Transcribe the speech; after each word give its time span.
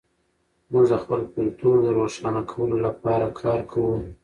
موږ 0.71 0.85
د 0.91 0.93
خپل 1.03 1.21
کلتور 1.35 1.75
د 1.83 1.87
روښانه 1.97 2.41
کولو 2.51 2.77
لپاره 2.87 3.25
کار 3.41 3.59
کوو. 3.71 3.93